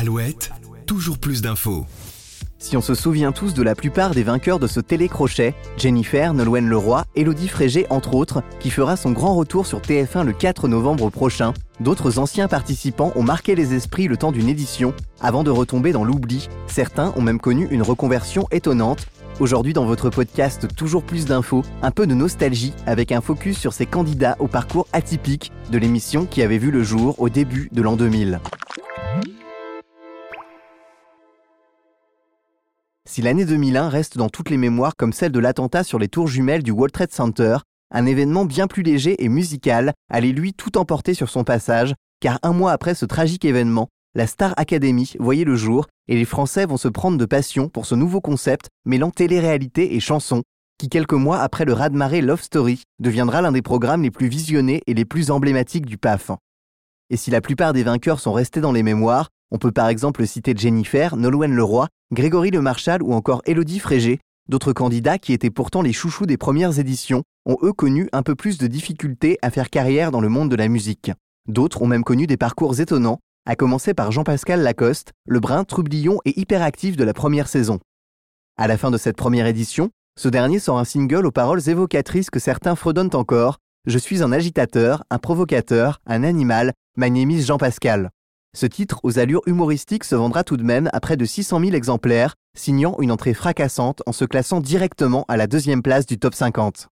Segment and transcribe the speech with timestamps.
[0.00, 0.52] Alouette,
[0.86, 1.84] toujours plus d'infos.
[2.60, 6.68] Si on se souvient tous de la plupart des vainqueurs de ce télécrochet, Jennifer, Nolwenn
[6.68, 11.10] Leroy, Elodie Frégé entre autres, qui fera son grand retour sur TF1 le 4 novembre
[11.10, 15.90] prochain, d'autres anciens participants ont marqué les esprits le temps d'une édition, avant de retomber
[15.90, 16.48] dans l'oubli.
[16.68, 19.08] Certains ont même connu une reconversion étonnante.
[19.40, 23.72] Aujourd'hui dans votre podcast Toujours plus d'infos, un peu de nostalgie avec un focus sur
[23.72, 27.82] ces candidats au parcours atypique de l'émission qui avait vu le jour au début de
[27.82, 28.38] l'an 2000.
[33.08, 36.28] Si l'année 2001 reste dans toutes les mémoires comme celle de l'attentat sur les tours
[36.28, 37.56] jumelles du World Trade Center,
[37.90, 42.38] un événement bien plus léger et musical allait lui tout emporter sur son passage, car
[42.42, 46.66] un mois après ce tragique événement, la Star Academy voyait le jour et les Français
[46.66, 50.42] vont se prendre de passion pour ce nouveau concept mêlant télé-réalité et chanson,
[50.76, 54.82] qui quelques mois après le raz-de-marée Love Story deviendra l'un des programmes les plus visionnés
[54.86, 56.30] et les plus emblématiques du PAF.
[57.08, 60.26] Et si la plupart des vainqueurs sont restés dans les mémoires, on peut par exemple
[60.26, 65.50] citer Jennifer, Nolwenn Leroy, Grégory Le Marchal ou encore Élodie Frégé, d'autres candidats qui étaient
[65.50, 69.50] pourtant les chouchous des premières éditions, ont eux connu un peu plus de difficultés à
[69.50, 71.12] faire carrière dans le monde de la musique.
[71.48, 76.20] D'autres ont même connu des parcours étonnants, à commencer par Jean-Pascal Lacoste, le brin troublion
[76.26, 77.80] et hyperactif de la première saison.
[78.58, 82.28] À la fin de cette première édition, ce dernier sort un single aux paroles évocatrices
[82.28, 88.10] que certains fredonnent encore Je suis un agitateur, un provocateur, un animal, magnémise Jean-Pascal.
[88.58, 91.74] Ce titre, aux allures humoristiques, se vendra tout de même à près de 600 000
[91.74, 96.34] exemplaires, signant une entrée fracassante en se classant directement à la deuxième place du top
[96.34, 96.88] 50.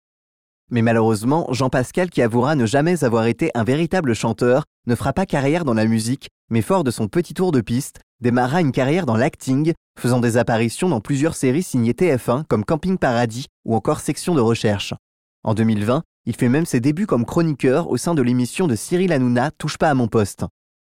[0.71, 5.25] Mais malheureusement, Jean-Pascal, qui avouera ne jamais avoir été un véritable chanteur, ne fera pas
[5.25, 9.07] carrière dans la musique, mais fort de son petit tour de piste, démarra une carrière
[9.07, 14.01] dans l'acting, faisant des apparitions dans plusieurs séries signées TF1 comme Camping Paradis ou encore
[14.01, 14.93] Section de recherche.
[15.45, 19.15] En 2020, il fait même ses débuts comme chroniqueur au sein de l'émission de Cyril
[19.15, 20.45] Hanouna Touche pas à mon poste.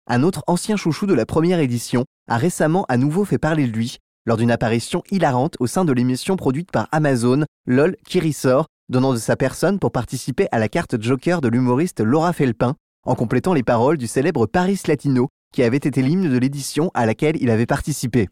[0.08, 3.72] Un autre ancien chouchou de la première édition a récemment à nouveau fait parler de
[3.72, 8.66] lui lors d'une apparition hilarante au sein de l'émission produite par Amazon, LOL qui ressort,
[8.88, 12.74] donnant de sa personne pour participer à la carte Joker de l'humoriste Laura Felpin,
[13.04, 17.06] en complétant les paroles du célèbre Paris Latino, qui avait été l'hymne de l'édition à
[17.06, 18.28] laquelle il avait participé.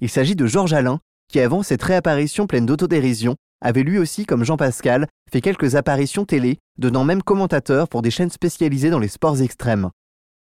[0.00, 1.00] Il s'agit de Georges Alain,
[1.30, 6.24] qui avant cette réapparition pleine d'autodérision, avait lui aussi, comme Jean Pascal, fait quelques apparitions
[6.24, 9.90] télé, donnant même commentateur pour des chaînes spécialisées dans les sports extrêmes.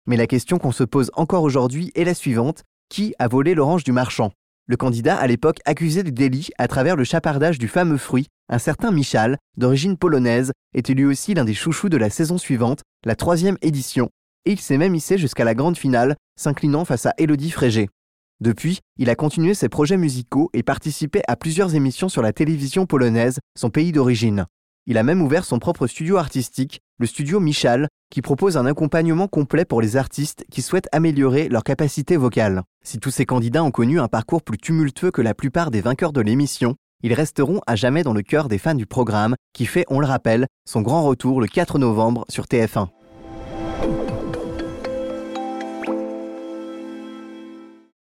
[0.06, 3.84] Mais la question qu'on se pose encore aujourd'hui est la suivante qui a volé l'orange
[3.84, 4.32] du marchand?
[4.66, 8.58] Le candidat à l'époque accusé du délit à travers le chapardage du fameux fruit, un
[8.58, 13.14] certain Michal, d'origine polonaise, était lui aussi l'un des chouchous de la saison suivante, la
[13.14, 14.08] troisième édition,
[14.44, 17.88] et il s'est même hissé jusqu'à la grande finale, s'inclinant face à Elodie Frégé.
[18.40, 22.86] Depuis, il a continué ses projets musicaux et participé à plusieurs émissions sur la télévision
[22.86, 24.46] polonaise, son pays d'origine.
[24.86, 29.28] Il a même ouvert son propre studio artistique, le studio Michal, qui propose un accompagnement
[29.28, 32.62] complet pour les artistes qui souhaitent améliorer leur capacité vocale.
[32.84, 36.12] Si tous ces candidats ont connu un parcours plus tumultueux que la plupart des vainqueurs
[36.12, 39.84] de l'émission, ils resteront à jamais dans le cœur des fans du programme qui fait,
[39.88, 42.88] on le rappelle, son grand retour le 4 novembre sur TF1.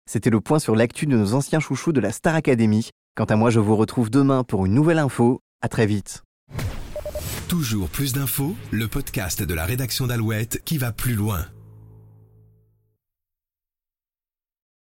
[0.06, 2.92] C'était le point sur l'actu de nos anciens chouchous de la Star Academy.
[3.16, 5.42] Quant à moi, je vous retrouve demain pour une nouvelle info.
[5.62, 6.22] À très vite.
[7.48, 11.46] Toujours plus d'infos, le podcast de la rédaction d'Alouette qui va plus loin.